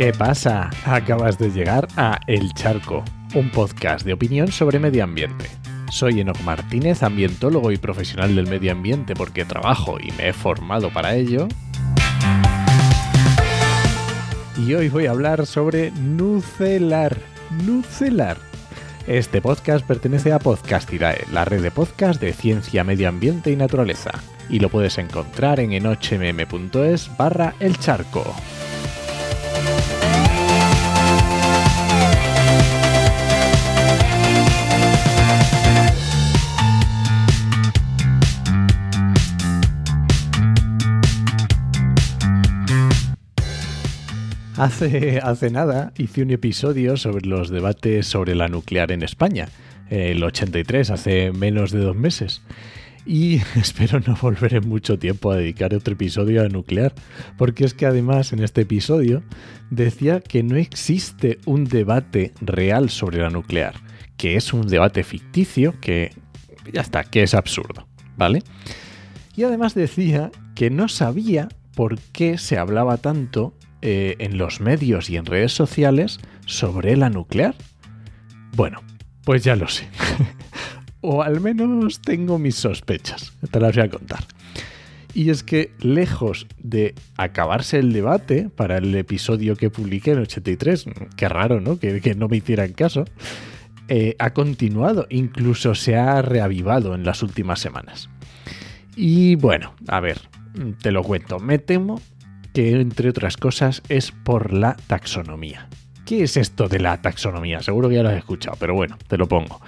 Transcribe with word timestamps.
¿Qué 0.00 0.14
pasa? 0.14 0.70
Acabas 0.86 1.36
de 1.36 1.50
llegar 1.50 1.86
a 1.94 2.18
El 2.26 2.54
Charco, 2.54 3.04
un 3.34 3.50
podcast 3.50 4.02
de 4.06 4.14
opinión 4.14 4.50
sobre 4.50 4.78
medio 4.78 5.04
ambiente. 5.04 5.44
Soy 5.90 6.20
Enoch 6.20 6.40
Martínez, 6.40 7.02
ambientólogo 7.02 7.70
y 7.70 7.76
profesional 7.76 8.34
del 8.34 8.46
medio 8.46 8.72
ambiente 8.72 9.14
porque 9.14 9.44
trabajo 9.44 9.98
y 10.00 10.10
me 10.12 10.30
he 10.30 10.32
formado 10.32 10.88
para 10.88 11.16
ello. 11.16 11.48
Y 14.56 14.72
hoy 14.72 14.88
voy 14.88 15.04
a 15.04 15.10
hablar 15.10 15.44
sobre 15.44 15.90
Nucelar. 15.90 17.18
Nucelar. 17.66 18.38
Este 19.06 19.42
podcast 19.42 19.86
pertenece 19.86 20.32
a 20.32 20.38
Podcastidae, 20.38 21.26
la 21.30 21.44
red 21.44 21.60
de 21.60 21.70
podcast 21.70 22.18
de 22.22 22.32
ciencia, 22.32 22.84
medio 22.84 23.06
ambiente 23.06 23.50
y 23.50 23.56
naturaleza. 23.56 24.12
Y 24.48 24.60
lo 24.60 24.70
puedes 24.70 24.96
encontrar 24.96 25.60
en 25.60 25.74
enochmm.es 25.74 27.14
barra 27.18 27.54
el 27.60 27.78
charco. 27.78 28.24
Hace, 44.60 45.20
hace 45.22 45.48
nada 45.48 45.90
hice 45.96 46.20
un 46.20 46.30
episodio 46.32 46.98
sobre 46.98 47.26
los 47.26 47.48
debates 47.48 48.06
sobre 48.06 48.34
la 48.34 48.48
nuclear 48.48 48.92
en 48.92 49.02
España, 49.02 49.48
el 49.88 50.22
83, 50.22 50.90
hace 50.90 51.32
menos 51.32 51.70
de 51.70 51.78
dos 51.78 51.96
meses. 51.96 52.42
Y 53.06 53.36
espero 53.56 54.00
no 54.00 54.14
volver 54.20 54.56
en 54.56 54.68
mucho 54.68 54.98
tiempo 54.98 55.32
a 55.32 55.36
dedicar 55.36 55.74
otro 55.74 55.94
episodio 55.94 56.44
a 56.44 56.50
nuclear, 56.50 56.92
porque 57.38 57.64
es 57.64 57.72
que 57.72 57.86
además 57.86 58.34
en 58.34 58.40
este 58.40 58.60
episodio 58.60 59.22
decía 59.70 60.20
que 60.20 60.42
no 60.42 60.56
existe 60.56 61.38
un 61.46 61.64
debate 61.64 62.34
real 62.42 62.90
sobre 62.90 63.22
la 63.22 63.30
nuclear, 63.30 63.76
que 64.18 64.36
es 64.36 64.52
un 64.52 64.68
debate 64.68 65.04
ficticio 65.04 65.80
que 65.80 66.12
ya 66.70 66.82
está, 66.82 67.04
que 67.04 67.22
es 67.22 67.32
absurdo, 67.32 67.88
¿vale? 68.18 68.42
Y 69.34 69.44
además 69.44 69.74
decía 69.74 70.30
que 70.54 70.68
no 70.68 70.88
sabía 70.88 71.48
por 71.74 71.98
qué 72.12 72.36
se 72.36 72.58
hablaba 72.58 72.98
tanto 72.98 73.54
eh, 73.82 74.16
en 74.18 74.38
los 74.38 74.60
medios 74.60 75.10
y 75.10 75.16
en 75.16 75.26
redes 75.26 75.52
sociales 75.52 76.20
sobre 76.46 76.96
la 76.96 77.10
nuclear? 77.10 77.54
Bueno, 78.54 78.82
pues 79.24 79.44
ya 79.44 79.56
lo 79.56 79.68
sé. 79.68 79.88
o 81.00 81.22
al 81.22 81.40
menos 81.40 82.00
tengo 82.00 82.38
mis 82.38 82.56
sospechas. 82.56 83.32
Te 83.50 83.60
las 83.60 83.74
voy 83.74 83.84
a 83.84 83.90
contar. 83.90 84.24
Y 85.14 85.30
es 85.30 85.42
que 85.42 85.72
lejos 85.80 86.46
de 86.58 86.94
acabarse 87.16 87.78
el 87.78 87.92
debate 87.92 88.48
para 88.54 88.78
el 88.78 88.94
episodio 88.94 89.56
que 89.56 89.70
publiqué 89.70 90.12
en 90.12 90.20
83, 90.20 90.86
qué 91.16 91.28
raro, 91.28 91.60
¿no? 91.60 91.78
Que, 91.78 92.14
no 92.14 92.28
me 92.28 92.36
hicieran 92.36 92.72
caso, 92.72 93.04
eh, 93.88 94.14
ha 94.18 94.30
continuado, 94.30 95.06
incluso 95.10 95.74
se 95.74 95.96
ha 95.96 96.22
reavivado 96.22 96.94
en 96.94 97.04
las 97.04 97.22
últimas 97.22 97.58
semanas. 97.58 98.08
Y 98.94 99.34
bueno, 99.34 99.74
a 99.88 99.98
ver, 100.00 100.20
te 100.80 100.92
lo 100.92 101.02
cuento, 101.02 101.40
me 101.40 101.58
temo 101.58 102.00
que 102.52 102.80
entre 102.80 103.10
otras 103.10 103.36
cosas 103.36 103.82
es 103.88 104.12
por 104.12 104.52
la 104.52 104.76
taxonomía. 104.86 105.68
¿Qué 106.04 106.22
es 106.22 106.36
esto 106.36 106.68
de 106.68 106.80
la 106.80 107.00
taxonomía? 107.00 107.62
Seguro 107.62 107.88
que 107.88 107.96
ya 107.96 108.02
lo 108.02 108.08
has 108.08 108.16
escuchado, 108.16 108.56
pero 108.58 108.74
bueno, 108.74 108.98
te 109.06 109.16
lo 109.16 109.28
pongo. 109.28 109.60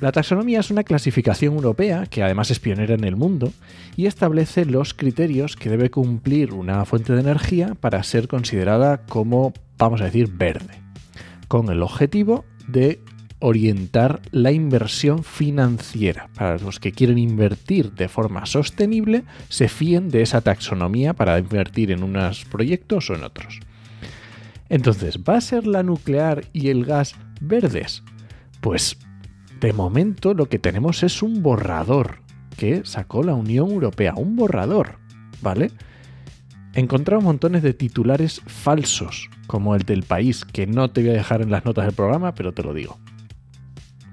La 0.00 0.12
taxonomía 0.12 0.60
es 0.60 0.70
una 0.70 0.82
clasificación 0.82 1.54
europea 1.54 2.06
que 2.06 2.22
además 2.22 2.50
es 2.50 2.58
pionera 2.58 2.94
en 2.94 3.04
el 3.04 3.16
mundo 3.16 3.52
y 3.96 4.06
establece 4.06 4.64
los 4.64 4.94
criterios 4.94 5.56
que 5.56 5.68
debe 5.68 5.90
cumplir 5.90 6.54
una 6.54 6.86
fuente 6.86 7.12
de 7.12 7.20
energía 7.20 7.74
para 7.78 8.02
ser 8.02 8.26
considerada 8.26 9.02
como, 9.04 9.52
vamos 9.76 10.00
a 10.00 10.04
decir, 10.04 10.30
verde, 10.32 10.80
con 11.48 11.68
el 11.68 11.82
objetivo 11.82 12.46
de 12.66 13.02
orientar 13.40 14.20
la 14.30 14.52
inversión 14.52 15.24
financiera. 15.24 16.28
Para 16.34 16.58
los 16.58 16.78
que 16.78 16.92
quieren 16.92 17.18
invertir 17.18 17.92
de 17.92 18.08
forma 18.08 18.46
sostenible, 18.46 19.24
se 19.48 19.68
fíen 19.68 20.10
de 20.10 20.22
esa 20.22 20.42
taxonomía 20.42 21.14
para 21.14 21.38
invertir 21.38 21.90
en 21.90 22.02
unos 22.02 22.44
proyectos 22.44 23.10
o 23.10 23.14
en 23.14 23.24
otros. 23.24 23.60
Entonces, 24.68 25.18
¿va 25.28 25.36
a 25.36 25.40
ser 25.40 25.66
la 25.66 25.82
nuclear 25.82 26.44
y 26.52 26.68
el 26.68 26.84
gas 26.84 27.16
verdes? 27.40 28.04
Pues 28.60 28.98
de 29.60 29.72
momento 29.72 30.34
lo 30.34 30.46
que 30.46 30.58
tenemos 30.58 31.02
es 31.02 31.22
un 31.22 31.42
borrador 31.42 32.20
que 32.56 32.82
sacó 32.84 33.22
la 33.22 33.34
Unión 33.34 33.70
Europea, 33.70 34.14
un 34.16 34.36
borrador, 34.36 34.98
¿vale? 35.40 35.70
Encontramos 36.74 37.24
montones 37.24 37.62
de 37.62 37.72
titulares 37.72 38.42
falsos, 38.46 39.28
como 39.46 39.74
el 39.74 39.82
del 39.82 40.02
país, 40.02 40.44
que 40.44 40.66
no 40.66 40.90
te 40.90 41.00
voy 41.00 41.10
a 41.10 41.14
dejar 41.14 41.42
en 41.42 41.50
las 41.50 41.64
notas 41.64 41.86
del 41.86 41.94
programa, 41.94 42.34
pero 42.34 42.52
te 42.52 42.62
lo 42.62 42.74
digo 42.74 42.98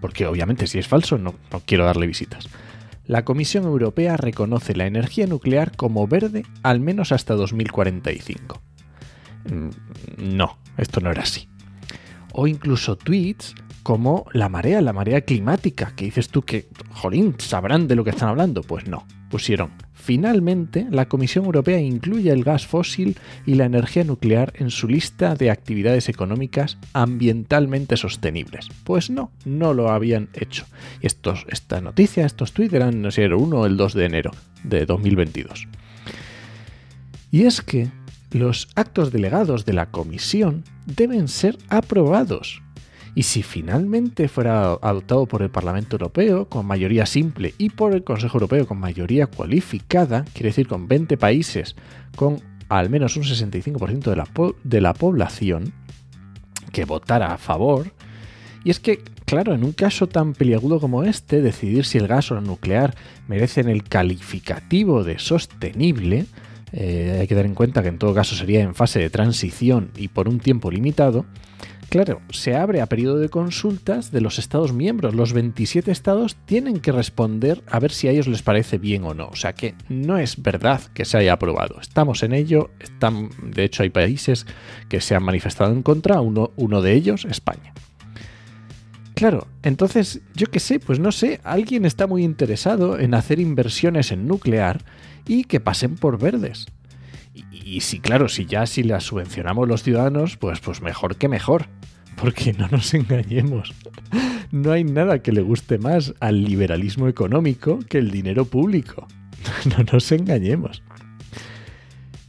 porque 0.01 0.25
obviamente 0.25 0.67
si 0.67 0.79
es 0.79 0.87
falso 0.87 1.17
no, 1.17 1.35
quiero 1.65 1.85
darle 1.85 2.07
visitas. 2.07 2.47
La 3.05 3.23
Comisión 3.23 3.63
Europea 3.63 4.17
reconoce 4.17 4.75
la 4.75 4.85
energía 4.85 5.27
nuclear 5.27 5.75
como 5.75 6.07
verde 6.07 6.43
al 6.63 6.79
menos 6.79 7.11
hasta 7.11 7.35
2045. 7.35 8.61
Mm, 9.49 9.69
no, 10.35 10.57
esto 10.77 10.99
no 10.99 11.09
era 11.11 11.23
así. 11.23 11.47
O 12.33 12.47
incluso 12.47 12.97
tweets 12.97 13.55
como 13.83 14.25
la 14.33 14.49
marea, 14.49 14.81
la 14.81 14.91
marea 14.91 15.21
climática, 15.21 15.93
que 15.95 16.05
dices 16.05 16.27
tú 16.27 16.41
que, 16.41 16.67
jolín, 16.91 17.35
sabrán 17.37 17.87
de 17.87 17.95
lo 17.95 18.03
que 18.03 18.09
están 18.09 18.27
hablando. 18.27 18.61
Pues 18.61 18.85
no, 18.85 19.07
pusieron 19.29 19.71
Finalmente, 20.07 20.87
la 20.89 21.09
Comisión 21.09 21.43
Europea 21.43 21.81
incluye 21.81 22.31
el 22.31 22.45
gas 22.45 22.65
fósil 22.65 23.17
y 23.45 23.55
la 23.55 23.65
energía 23.65 24.05
nuclear 24.05 24.53
en 24.55 24.71
su 24.71 24.87
lista 24.87 25.35
de 25.35 25.51
actividades 25.51 26.07
económicas 26.07 26.77
ambientalmente 26.93 27.97
sostenibles. 27.97 28.69
Pues 28.85 29.09
no, 29.09 29.31
no 29.43 29.73
lo 29.73 29.91
habían 29.91 30.29
hecho. 30.33 30.65
Esta 31.01 31.81
noticia, 31.81 32.25
estos 32.25 32.53
tweets 32.53 32.71
eran, 32.71 33.01
no 33.01 33.11
sé, 33.11 33.25
el 33.25 33.33
1 33.33 33.59
o 33.59 33.65
el 33.65 33.75
2 33.75 33.93
de 33.95 34.05
enero 34.05 34.31
de 34.63 34.85
2022. 34.85 35.67
Y 37.29 37.43
es 37.43 37.59
que 37.59 37.89
los 38.31 38.69
actos 38.75 39.11
delegados 39.11 39.65
de 39.65 39.73
la 39.73 39.91
Comisión 39.91 40.63
deben 40.85 41.27
ser 41.27 41.57
aprobados 41.67 42.61
y 43.17 43.23
si 43.23 43.41
finalmente 43.41 44.27
fuera 44.27 44.73
adoptado 44.73 45.25
por 45.25 45.41
el 45.41 45.49
Parlamento 45.49 45.95
Europeo 45.95 46.47
con 46.47 46.67
mayoría 46.67 47.07
simple 47.07 47.55
y 47.57 47.71
por 47.71 47.95
el 47.95 48.03
Consejo 48.03 48.37
Europeo 48.37 48.67
con 48.67 48.77
mayoría 48.77 49.25
cualificada, 49.25 50.23
quiere 50.33 50.49
decir 50.49 50.67
con 50.67 50.87
20 50.87 51.17
países 51.17 51.75
con 52.15 52.39
al 52.69 52.91
menos 52.91 53.17
un 53.17 53.23
65% 53.23 54.55
de 54.63 54.81
la, 54.81 54.93
población 54.93 55.73
que 56.71 56.85
votara 56.85 57.33
a 57.33 57.39
favor, 57.39 57.91
y 58.63 58.69
es 58.69 58.79
que, 58.79 58.99
claro, 59.25 59.55
en 59.55 59.63
un 59.63 59.71
caso 59.71 60.05
tan 60.05 60.33
peliagudo 60.33 60.79
como 60.79 61.03
este, 61.03 61.41
decidir 61.41 61.85
si 61.85 61.97
el 61.97 62.07
gas 62.07 62.29
o 62.29 62.35
la 62.35 62.41
nuclear 62.41 62.93
merecen 63.27 63.67
el 63.67 63.81
calificativo 63.81 65.03
de 65.03 65.17
sostenible, 65.17 66.27
eh, 66.71 67.17
hay 67.21 67.27
que 67.27 67.33
dar 67.33 67.47
en 67.47 67.55
cuenta 67.55 67.81
que 67.81 67.87
en 67.87 67.97
todo 67.97 68.13
caso 68.13 68.35
sería 68.35 68.61
en 68.61 68.75
fase 68.75 68.99
de 68.99 69.09
transición 69.09 69.89
y 69.97 70.09
por 70.09 70.29
un 70.29 70.39
tiempo 70.39 70.69
limitado, 70.69 71.25
Claro, 71.89 72.21
se 72.31 72.53
abre 72.53 72.81
a 72.81 72.87
periodo 72.87 73.17
de 73.17 73.29
consultas 73.29 74.11
de 74.11 74.19
los 74.19 74.39
Estados 74.39 74.73
miembros. 74.73 75.15
Los 75.15 75.31
27 75.31 75.89
Estados 75.89 76.35
tienen 76.45 76.81
que 76.81 76.91
responder 76.91 77.63
a 77.65 77.79
ver 77.79 77.91
si 77.91 78.09
a 78.09 78.11
ellos 78.11 78.27
les 78.27 78.41
parece 78.41 78.77
bien 78.77 79.05
o 79.05 79.13
no. 79.13 79.27
O 79.27 79.37
sea 79.37 79.53
que 79.53 79.73
no 79.87 80.17
es 80.17 80.41
verdad 80.41 80.81
que 80.93 81.05
se 81.05 81.17
haya 81.17 81.33
aprobado. 81.33 81.79
Estamos 81.79 82.23
en 82.23 82.33
ello. 82.33 82.71
Están, 82.79 83.29
de 83.41 83.63
hecho, 83.63 83.83
hay 83.83 83.89
países 83.89 84.45
que 84.89 84.99
se 84.99 85.15
han 85.15 85.23
manifestado 85.23 85.71
en 85.71 85.81
contra. 85.81 86.19
Uno, 86.19 86.81
de 86.81 86.93
ellos, 86.93 87.23
España. 87.23 87.73
Claro, 89.13 89.47
entonces, 89.63 90.21
yo 90.35 90.47
qué 90.47 90.59
sé, 90.59 90.79
pues 90.79 90.99
no 90.99 91.11
sé, 91.13 91.39
alguien 91.43 91.85
está 91.85 92.05
muy 92.05 92.23
interesado 92.23 92.99
en 92.99 93.13
hacer 93.13 93.39
inversiones 93.39 94.11
en 94.11 94.27
nuclear 94.27 94.83
y 95.25 95.45
que 95.45 95.59
pasen 95.59 95.95
por 95.95 96.19
verdes. 96.19 96.67
Y, 97.51 97.81
si, 97.81 97.99
claro, 97.99 98.29
si 98.29 98.45
ya 98.45 98.65
si 98.65 98.83
las 98.83 99.05
subvencionamos 99.05 99.67
los 99.67 99.83
ciudadanos, 99.83 100.37
pues, 100.37 100.59
pues 100.59 100.81
mejor 100.81 101.15
que 101.17 101.27
mejor. 101.27 101.67
Porque 102.19 102.53
no 102.53 102.67
nos 102.69 102.93
engañemos. 102.93 103.73
No 104.51 104.71
hay 104.71 104.83
nada 104.83 105.21
que 105.21 105.31
le 105.31 105.41
guste 105.41 105.77
más 105.77 106.13
al 106.19 106.43
liberalismo 106.43 107.07
económico 107.07 107.79
que 107.87 107.97
el 107.97 108.11
dinero 108.11 108.45
público. 108.45 109.07
No 109.77 109.83
nos 109.91 110.11
engañemos. 110.11 110.83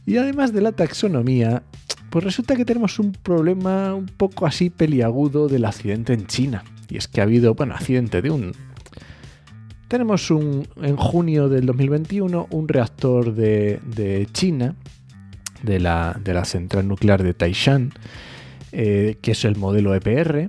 Y 0.05 0.17
además 0.17 0.53
de 0.53 0.61
la 0.61 0.71
taxonomía, 0.71 1.63
pues 2.09 2.23
resulta 2.23 2.55
que 2.55 2.65
tenemos 2.65 2.97
un 2.97 3.11
problema 3.11 3.93
un 3.93 4.05
poco 4.05 4.45
así 4.45 4.69
peliagudo 4.69 5.47
del 5.47 5.65
accidente 5.65 6.13
en 6.13 6.27
China. 6.27 6.63
Y 6.87 6.97
es 6.97 7.07
que 7.07 7.21
ha 7.21 7.23
habido, 7.23 7.55
bueno, 7.55 7.75
accidente 7.75 8.21
de 8.21 8.31
un... 8.31 8.53
Tenemos 9.87 10.31
un, 10.31 10.67
en 10.81 10.95
junio 10.95 11.49
del 11.49 11.65
2021 11.65 12.47
un 12.51 12.67
reactor 12.67 13.33
de, 13.33 13.79
de 13.85 14.27
China 14.31 14.75
de 15.63 15.79
la, 15.79 16.45
central 16.45 16.87
nuclear 16.87 17.23
de 17.23 17.33
Taishan, 17.33 17.91
eh, 18.71 19.17
que 19.21 19.31
es 19.31 19.45
el 19.45 19.55
modelo 19.55 19.95
EPR, 19.95 20.47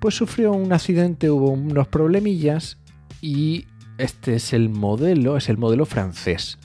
pues 0.00 0.14
sufrió 0.14 0.52
un 0.52 0.72
accidente, 0.72 1.30
hubo 1.30 1.50
unos 1.50 1.88
problemillas 1.88 2.78
y 3.20 3.66
este 3.98 4.36
es 4.36 4.52
el 4.52 4.68
modelo, 4.68 5.36
es 5.36 5.48
el 5.48 5.58
modelo 5.58 5.86
francés. 5.86 6.58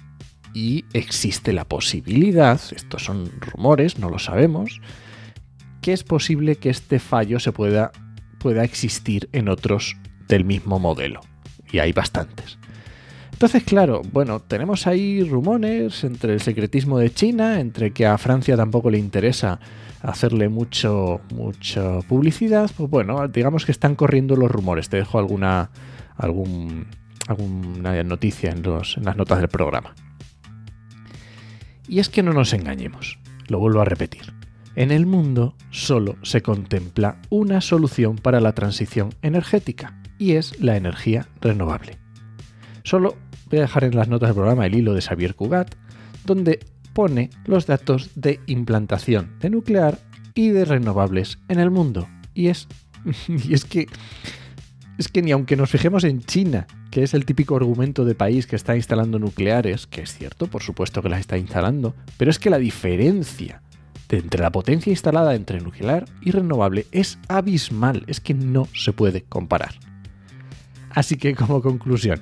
y 0.53 0.83
existe 0.91 1.53
la 1.53 1.63
posibilidad, 1.63 2.59
estos 2.75 3.05
son 3.05 3.31
rumores, 3.39 3.99
no 3.99 4.09
lo 4.09 4.19
sabemos, 4.19 4.81
que 5.81 5.93
es 5.93 6.03
posible 6.03 6.57
que 6.57 6.69
este 6.69 6.99
fallo 6.99 7.39
se 7.39 7.53
pueda, 7.53 7.93
pueda 8.37 8.65
existir 8.65 9.29
en 9.31 9.47
otros 9.47 9.95
del 10.27 10.43
mismo 10.43 10.77
modelo. 10.77 11.21
Y 11.71 11.79
hay 11.79 11.93
bastantes. 11.93 12.57
Entonces, 13.41 13.63
claro, 13.63 14.03
bueno, 14.13 14.39
tenemos 14.39 14.85
ahí 14.85 15.23
rumores 15.23 16.03
entre 16.03 16.33
el 16.33 16.41
secretismo 16.41 16.99
de 16.99 17.11
China, 17.11 17.59
entre 17.59 17.89
que 17.89 18.05
a 18.05 18.19
Francia 18.19 18.55
tampoco 18.55 18.91
le 18.91 18.99
interesa 18.99 19.59
hacerle 20.03 20.47
mucho, 20.47 21.21
mucha 21.33 22.01
publicidad. 22.01 22.69
Pues 22.77 22.87
bueno, 22.87 23.27
digamos 23.29 23.65
que 23.65 23.71
están 23.71 23.95
corriendo 23.95 24.35
los 24.35 24.51
rumores. 24.51 24.89
Te 24.89 24.97
dejo 24.97 25.17
alguna, 25.17 25.71
algún, 26.17 26.85
alguna 27.27 28.03
noticia 28.03 28.51
en, 28.51 28.57
en 28.59 29.03
las 29.05 29.17
notas 29.17 29.39
del 29.39 29.49
programa. 29.49 29.95
Y 31.87 31.97
es 31.97 32.09
que 32.09 32.21
no 32.21 32.33
nos 32.33 32.53
engañemos, 32.53 33.17
lo 33.47 33.57
vuelvo 33.57 33.81
a 33.81 33.85
repetir. 33.85 34.35
En 34.75 34.91
el 34.91 35.07
mundo 35.07 35.55
solo 35.71 36.15
se 36.21 36.43
contempla 36.43 37.17
una 37.31 37.59
solución 37.59 38.17
para 38.17 38.39
la 38.39 38.53
transición 38.53 39.15
energética 39.23 39.99
y 40.19 40.33
es 40.33 40.61
la 40.61 40.77
energía 40.77 41.27
renovable. 41.41 41.97
Solo 42.83 43.15
voy 43.51 43.59
a 43.59 43.63
dejar 43.63 43.83
en 43.83 43.95
las 43.95 44.07
notas 44.07 44.29
del 44.29 44.35
programa 44.35 44.65
el 44.65 44.75
hilo 44.75 44.93
de 44.93 45.01
Xavier 45.01 45.35
Cugat, 45.35 45.75
donde 46.25 46.59
pone 46.93 47.29
los 47.45 47.67
datos 47.67 48.09
de 48.15 48.39
implantación 48.47 49.37
de 49.39 49.49
nuclear 49.49 49.99
y 50.33 50.49
de 50.49 50.65
renovables 50.65 51.37
en 51.49 51.59
el 51.59 51.69
mundo. 51.69 52.07
Y 52.33 52.47
es, 52.47 52.67
y 53.27 53.53
es 53.53 53.65
que 53.65 53.87
es 54.97 55.07
que 55.07 55.21
ni 55.21 55.31
aunque 55.31 55.55
nos 55.55 55.71
fijemos 55.71 56.03
en 56.03 56.21
China, 56.21 56.67
que 56.91 57.01
es 57.01 57.13
el 57.13 57.25
típico 57.25 57.55
argumento 57.55 58.05
de 58.05 58.13
país 58.13 58.45
que 58.45 58.55
está 58.55 58.75
instalando 58.75 59.17
nucleares, 59.17 59.87
que 59.87 60.01
es 60.01 60.15
cierto, 60.15 60.47
por 60.47 60.61
supuesto 60.61 61.01
que 61.01 61.09
las 61.09 61.21
está 61.21 61.37
instalando, 61.37 61.95
pero 62.17 62.29
es 62.29 62.37
que 62.37 62.51
la 62.51 62.59
diferencia 62.59 63.61
entre 64.09 64.41
la 64.41 64.51
potencia 64.51 64.91
instalada 64.91 65.35
entre 65.35 65.61
nuclear 65.61 66.05
y 66.21 66.31
renovable 66.31 66.85
es 66.91 67.17
abismal, 67.29 68.03
es 68.07 68.19
que 68.19 68.33
no 68.33 68.67
se 68.73 68.93
puede 68.93 69.23
comparar. 69.23 69.73
Así 70.91 71.15
que 71.15 71.33
como 71.33 71.61
conclusión, 71.61 72.21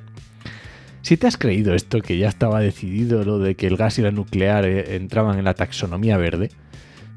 si 1.09 1.17
te 1.17 1.25
has 1.25 1.37
creído 1.37 1.73
esto, 1.73 2.03
que 2.03 2.19
ya 2.19 2.27
estaba 2.27 2.59
decidido 2.59 3.23
lo 3.23 3.39
de 3.39 3.55
que 3.55 3.65
el 3.65 3.77
gas 3.77 3.97
y 3.97 4.03
la 4.03 4.11
nuclear 4.11 4.63
eh, 4.65 4.95
entraban 4.95 5.39
en 5.39 5.45
la 5.45 5.55
taxonomía 5.55 6.17
verde, 6.17 6.51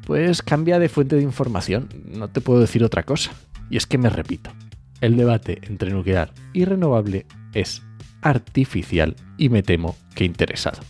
pues 0.07 0.41
cambia 0.41 0.79
de 0.79 0.89
fuente 0.89 1.17
de 1.17 1.23
información, 1.23 1.91
no 2.07 2.31
te 2.31 2.41
puedo 2.41 2.59
decir 2.63 2.85
otra 2.85 3.03
cosa. 3.03 3.33
Y 3.69 3.77
es 3.77 3.87
que 3.87 3.99
me 3.99 4.09
repito, 4.09 4.51
el 5.03 5.19
debate 5.19 5.59
entre 5.65 5.91
nuclear 5.91 6.33
y 6.55 6.65
renovable 6.65 7.27
es 7.53 7.83
artificial 8.23 9.15
y 9.37 9.51
me 9.51 9.63
temo 9.63 9.95
que 10.15 10.25
interesado. 10.25 10.81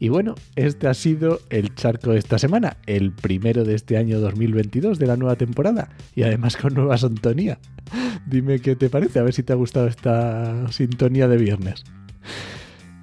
Y 0.00 0.08
bueno, 0.08 0.34
este 0.56 0.88
ha 0.88 0.94
sido 0.94 1.40
el 1.50 1.74
charco 1.74 2.12
de 2.12 2.18
esta 2.18 2.38
semana, 2.38 2.78
el 2.86 3.12
primero 3.12 3.64
de 3.64 3.74
este 3.74 3.98
año 3.98 4.18
2022 4.18 4.98
de 4.98 5.06
la 5.06 5.18
nueva 5.18 5.36
temporada 5.36 5.90
y 6.16 6.22
además 6.22 6.56
con 6.56 6.72
nueva 6.72 6.96
sintonía. 6.96 7.58
Dime 8.26 8.60
qué 8.60 8.76
te 8.76 8.88
parece, 8.88 9.18
a 9.18 9.22
ver 9.22 9.34
si 9.34 9.42
te 9.42 9.52
ha 9.52 9.56
gustado 9.56 9.86
esta 9.88 10.72
sintonía 10.72 11.28
de 11.28 11.36
viernes. 11.36 11.84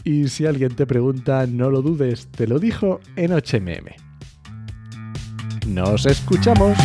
Y 0.04 0.30
si 0.30 0.48
alguien 0.48 0.76
te 0.76 0.88
pregunta, 0.88 1.46
no 1.46 1.70
lo 1.70 1.84
dudes, 1.84 2.28
te 2.28 2.48
lo 2.48 2.58
dijo 2.58 3.00
en 3.16 3.32
HMM. 3.32 3.92
Nos 5.68 6.08
escuchamos. 6.08 6.76